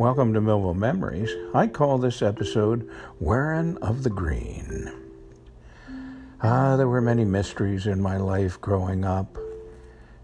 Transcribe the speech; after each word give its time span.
Welcome 0.00 0.32
to 0.32 0.40
Millville 0.40 0.72
Memories. 0.72 1.30
I 1.52 1.66
call 1.66 1.98
this 1.98 2.22
episode 2.22 2.88
Wearing 3.18 3.76
of 3.82 4.02
the 4.02 4.08
Green. 4.08 4.90
Ah, 6.42 6.78
there 6.78 6.88
were 6.88 7.02
many 7.02 7.26
mysteries 7.26 7.86
in 7.86 8.00
my 8.00 8.16
life 8.16 8.58
growing 8.62 9.04
up, 9.04 9.36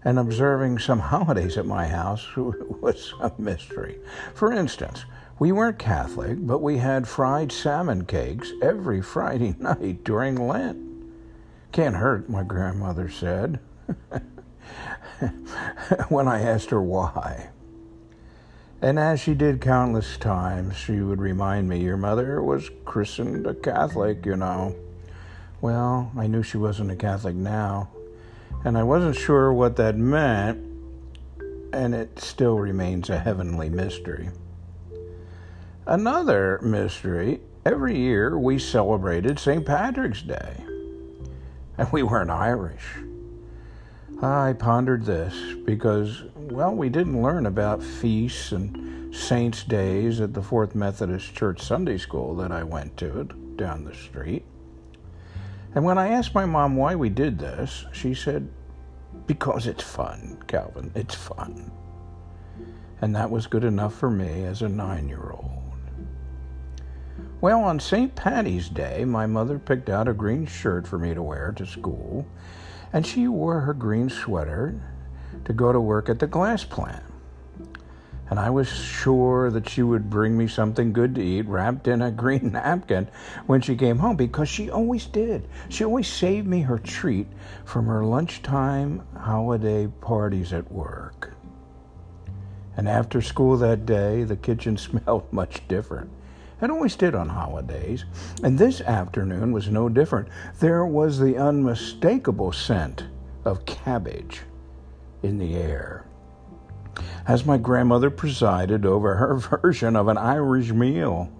and 0.03 0.17
observing 0.17 0.79
some 0.79 0.97
holidays 0.97 1.59
at 1.59 1.67
my 1.67 1.85
house 1.85 2.25
was 2.35 3.13
a 3.21 3.31
mystery. 3.37 3.99
For 4.33 4.51
instance, 4.51 5.05
we 5.37 5.51
weren't 5.51 5.77
Catholic, 5.77 6.37
but 6.39 6.63
we 6.63 6.79
had 6.79 7.07
fried 7.07 7.51
salmon 7.51 8.05
cakes 8.05 8.51
every 8.63 9.03
Friday 9.03 9.55
night 9.59 10.03
during 10.03 10.47
Lent. 10.47 10.79
Can't 11.71 11.97
hurt, 11.97 12.31
my 12.31 12.41
grandmother 12.41 13.11
said. 13.11 13.59
when 16.09 16.27
I 16.27 16.41
asked 16.41 16.71
her 16.71 16.81
why. 16.81 17.49
And 18.81 18.99
as 18.99 19.19
she 19.19 19.33
did 19.33 19.59
countless 19.59 20.17
times, 20.17 20.75
she 20.75 21.01
would 21.01 21.19
remind 21.19 21.67
me, 21.67 21.79
Your 21.79 21.97
mother 21.97 22.43
was 22.43 22.69
christened 22.85 23.47
a 23.47 23.55
Catholic, 23.55 24.25
you 24.25 24.35
know. 24.35 24.75
Well, 25.61 26.11
I 26.15 26.27
knew 26.27 26.43
she 26.43 26.57
wasn't 26.57 26.91
a 26.91 26.95
Catholic 26.95 27.35
now, 27.35 27.89
and 28.63 28.77
I 28.77 28.83
wasn't 28.83 29.15
sure 29.15 29.51
what 29.51 29.77
that 29.77 29.97
meant, 29.97 30.59
and 31.73 31.95
it 31.95 32.19
still 32.19 32.59
remains 32.59 33.09
a 33.09 33.17
heavenly 33.17 33.69
mystery. 33.69 34.29
Another 35.87 36.59
mystery 36.61 37.41
every 37.65 37.97
year 37.97 38.37
we 38.37 38.59
celebrated 38.59 39.39
St. 39.39 39.65
Patrick's 39.65 40.21
Day, 40.21 40.63
and 41.79 41.91
we 41.91 42.03
weren't 42.03 42.29
Irish. 42.29 42.85
I 44.21 44.53
pondered 44.53 45.05
this 45.05 45.56
because, 45.67 46.23
well, 46.33 46.73
we 46.73 46.87
didn't 46.87 47.21
learn 47.21 47.45
about 47.45 47.83
feasts 47.83 48.53
and 48.53 49.13
saints' 49.13 49.65
days 49.65 50.21
at 50.21 50.33
the 50.33 50.41
Fourth 50.41 50.73
Methodist 50.73 51.35
Church 51.35 51.61
Sunday 51.61 51.97
School 51.97 52.33
that 52.37 52.53
I 52.53 52.63
went 52.63 52.95
to 52.97 53.25
down 53.57 53.83
the 53.83 53.93
street. 53.93 54.45
And 55.75 55.83
when 55.83 55.97
I 55.97 56.07
asked 56.07 56.33
my 56.33 56.45
mom 56.45 56.77
why 56.77 56.95
we 56.95 57.09
did 57.09 57.37
this, 57.37 57.85
she 57.91 58.13
said, 58.13 58.47
Because 59.27 59.67
it's 59.67 59.83
fun, 59.83 60.41
Calvin, 60.47 60.89
it's 60.95 61.15
fun. 61.15 61.69
And 63.01 63.13
that 63.13 63.29
was 63.29 63.45
good 63.45 63.65
enough 63.65 63.93
for 63.93 64.09
me 64.09 64.45
as 64.45 64.61
a 64.61 64.69
nine 64.69 65.09
year 65.09 65.31
old. 65.31 65.51
Well, 67.41 67.59
on 67.59 67.81
St. 67.81 68.15
Patty's 68.15 68.69
Day, 68.69 69.03
my 69.03 69.27
mother 69.27 69.59
picked 69.59 69.89
out 69.89 70.07
a 70.07 70.13
green 70.13 70.45
shirt 70.45 70.87
for 70.87 70.97
me 70.97 71.13
to 71.13 71.21
wear 71.21 71.51
to 71.57 71.65
school 71.65 72.25
and 72.93 73.05
she 73.05 73.27
wore 73.27 73.59
her 73.59 73.73
green 73.73 74.09
sweater 74.09 74.81
to 75.47 75.53
go 75.53 75.71
to 75.71 75.79
work 75.79 76.09
at 76.09 76.19
the 76.19 76.27
glass 76.27 76.65
plant. 76.65 77.03
And 78.29 78.37
I 78.37 78.49
was 78.49 78.67
sure 78.67 79.49
that 79.49 79.69
she 79.69 79.81
would 79.81 80.09
bring 80.09 80.37
me 80.37 80.49
something 80.49 80.91
good 80.91 81.15
to 81.15 81.23
eat 81.23 81.47
wrapped 81.47 81.87
in 81.87 82.01
a 82.01 82.11
green 82.23 82.51
napkin 82.51 83.07
when 83.45 83.61
she 83.61 83.77
came 83.77 83.99
home 83.99 84.17
because 84.17 84.49
she 84.49 84.69
always 84.69 85.05
did. 85.05 85.47
She 85.69 85.85
always 85.85 86.09
saved 86.09 86.45
me 86.45 86.61
her 86.63 86.77
treat 86.77 87.27
from 87.63 87.85
her 87.85 88.03
lunchtime 88.03 89.03
holiday 89.17 89.87
parties 90.01 90.51
at 90.51 90.69
work. 90.69 91.31
And 92.75 92.89
after 92.89 93.21
school 93.21 93.55
that 93.55 93.85
day, 93.85 94.25
the 94.25 94.35
kitchen 94.35 94.75
smelled 94.77 95.31
much 95.31 95.65
different. 95.69 96.09
It 96.61 96.69
always 96.69 96.97
did 96.97 97.15
on 97.15 97.29
holidays, 97.29 98.03
and 98.43 98.59
this 98.59 98.81
afternoon 98.81 99.53
was 99.53 99.69
no 99.69 99.87
different. 99.87 100.27
There 100.59 100.85
was 100.85 101.19
the 101.19 101.37
unmistakable 101.37 102.51
scent 102.51 103.05
of 103.45 103.65
cabbage 103.65 104.41
in 105.23 105.37
the 105.37 105.55
air. 105.55 106.05
As 107.27 107.45
my 107.45 107.57
grandmother 107.57 108.09
presided 108.09 108.85
over 108.85 109.15
her 109.15 109.35
version 109.61 109.95
of 109.95 110.07
an 110.07 110.17
Irish 110.17 110.71
meal. 110.71 111.31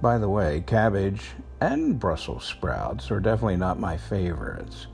By 0.00 0.18
the 0.18 0.28
way, 0.28 0.62
cabbage 0.66 1.30
and 1.60 1.98
Brussels 1.98 2.44
sprouts 2.44 3.10
are 3.10 3.20
definitely 3.20 3.56
not 3.56 3.80
my 3.80 3.96
favorites. 3.96 4.86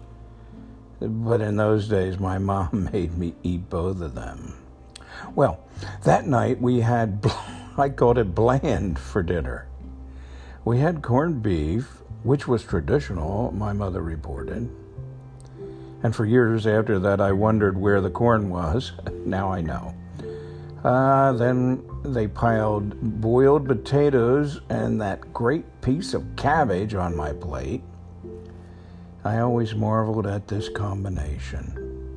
But 1.00 1.41
in 1.41 1.56
those 1.56 1.88
days, 1.88 2.19
my 2.19 2.38
mom 2.53 2.91
made 2.93 3.16
me 3.16 3.34
eat 3.43 3.69
both 3.69 4.00
of 4.00 4.15
them. 4.15 4.55
Well, 5.34 5.60
that 6.05 6.26
night 6.26 6.60
we 6.60 6.81
had. 6.81 7.31
I 7.78 7.88
called 7.88 8.19
it 8.19 8.34
bland 8.34 8.99
for 8.99 9.22
dinner. 9.22 9.66
We 10.65 10.81
had 10.81 11.03
corned 11.03 11.43
beef, 11.43 12.03
which 12.22 12.47
was 12.47 12.62
traditional, 12.62 13.53
my 13.53 13.72
mother 13.72 14.03
reported. 14.03 14.69
And 16.03 16.16
for 16.16 16.25
years 16.25 16.66
after 16.66 16.99
that, 17.00 17.21
I 17.21 17.33
wondered 17.33 17.77
where 17.77 18.00
the 18.00 18.11
corn 18.11 18.49
was. 18.49 18.93
now 19.27 19.53
I 19.53 19.61
know. 19.61 19.94
Uh, 20.83 21.33
then 21.33 21.83
they 22.03 22.27
piled 22.27 23.21
boiled 23.21 23.69
potatoes 23.69 24.62
and 24.71 24.99
that 25.00 25.33
great 25.33 25.65
piece 25.83 26.15
of 26.15 26.25
cabbage 26.37 26.94
on 26.94 27.15
my 27.15 27.33
plate. 27.34 27.83
I 29.25 29.41
always 29.41 29.75
marveled 29.75 30.27
at 30.27 30.49
this 30.49 30.71
combination, 30.71 32.09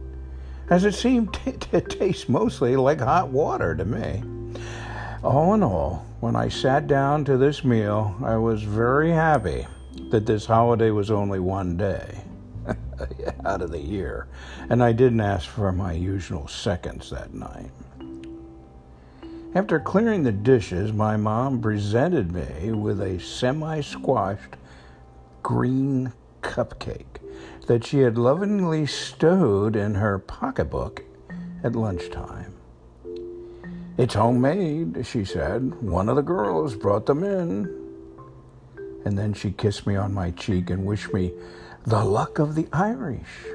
as 0.69 0.85
it 0.85 0.93
seemed 0.93 1.33
to 1.71 1.81
taste 1.81 2.29
mostly 2.29 2.77
like 2.77 3.01
hot 3.01 3.27
water 3.27 3.75
to 3.75 3.83
me. 3.83 4.23
All 5.21 5.53
in 5.53 5.63
all, 5.63 6.05
when 6.21 6.37
I 6.37 6.47
sat 6.47 6.87
down 6.87 7.25
to 7.25 7.35
this 7.35 7.65
meal, 7.65 8.15
I 8.23 8.37
was 8.37 8.63
very 8.63 9.11
happy 9.11 9.67
that 10.09 10.25
this 10.25 10.45
holiday 10.45 10.91
was 10.91 11.11
only 11.11 11.39
one 11.41 11.75
day 11.75 12.23
out 13.45 13.61
of 13.61 13.71
the 13.71 13.79
year, 13.79 14.27
and 14.69 14.83
I 14.83 14.91
didn't 14.91 15.21
ask 15.21 15.47
for 15.47 15.71
my 15.71 15.93
usual 15.93 16.47
seconds 16.47 17.09
that 17.09 17.33
night. 17.33 17.71
After 19.55 19.79
clearing 19.79 20.23
the 20.23 20.31
dishes, 20.31 20.91
my 20.91 21.15
mom 21.15 21.61
presented 21.61 22.31
me 22.31 22.71
with 22.71 22.99
a 23.01 23.19
semi 23.19 23.81
squashed 23.81 24.55
green 25.43 26.11
cupcake 26.41 27.19
that 27.67 27.85
she 27.85 27.99
had 27.99 28.17
lovingly 28.17 28.85
stowed 28.85 29.75
in 29.75 29.95
her 29.95 30.17
pocketbook 30.19 31.03
at 31.63 31.75
lunchtime. 31.75 32.53
It's 33.95 34.15
homemade, 34.15 35.05
she 35.05 35.23
said. 35.23 35.81
One 35.81 36.09
of 36.09 36.15
the 36.15 36.23
girls 36.23 36.75
brought 36.75 37.05
them 37.05 37.23
in. 37.23 37.83
And 39.05 39.17
then 39.17 39.33
she 39.33 39.51
kissed 39.51 39.85
me 39.85 39.95
on 39.95 40.13
my 40.13 40.31
cheek 40.31 40.71
and 40.71 40.85
wished 40.85 41.13
me 41.13 41.31
the 41.85 42.03
luck 42.03 42.39
of 42.39 42.55
the 42.55 42.67
Irish. 42.71 43.45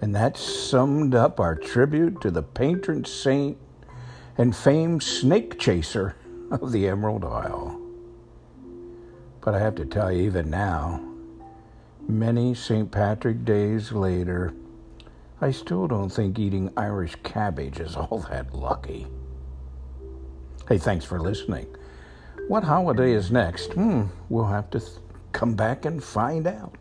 And 0.00 0.14
that 0.14 0.36
summed 0.36 1.14
up 1.14 1.40
our 1.40 1.54
tribute 1.54 2.20
to 2.22 2.30
the 2.30 2.42
patron 2.42 3.04
saint 3.04 3.58
and 4.38 4.54
famed 4.54 5.02
snake 5.02 5.58
chaser 5.58 6.16
of 6.50 6.72
the 6.72 6.86
Emerald 6.88 7.24
Isle. 7.24 7.80
But 9.40 9.54
I 9.54 9.60
have 9.60 9.74
to 9.76 9.84
tell 9.84 10.10
you, 10.12 10.22
even 10.22 10.50
now, 10.50 11.00
many 12.08 12.54
St. 12.54 12.90
Patrick 12.90 13.44
days 13.44 13.92
later, 13.92 14.54
I 15.40 15.50
still 15.50 15.86
don't 15.86 16.08
think 16.08 16.38
eating 16.38 16.72
Irish 16.76 17.16
cabbage 17.22 17.80
is 17.80 17.96
all 17.96 18.26
that 18.30 18.54
lucky. 18.54 19.06
Hey, 20.68 20.78
thanks 20.78 21.04
for 21.04 21.20
listening. 21.20 21.66
What 22.48 22.64
holiday 22.64 23.12
is 23.12 23.30
next? 23.30 23.72
Hmm, 23.74 24.04
we'll 24.28 24.46
have 24.46 24.70
to 24.70 24.80
th- 24.80 24.92
come 25.36 25.54
back 25.54 25.84
and 25.84 26.02
find 26.02 26.46
out. 26.46 26.74